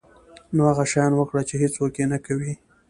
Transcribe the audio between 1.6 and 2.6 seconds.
هیڅوک یې نه کوي.